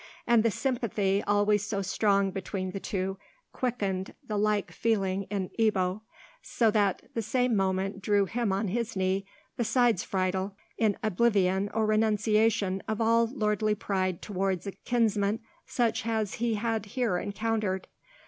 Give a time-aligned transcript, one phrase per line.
[0.25, 3.19] And the sympathy always so strong between the two
[3.53, 6.01] quickened the like feeling in Ebbo,
[6.41, 9.27] so that the same movement drew him on his knee
[9.57, 16.33] beside Friedel in oblivion or renunciation of all lordly pride towards a kinsman such as
[16.41, 17.87] he had here encountered.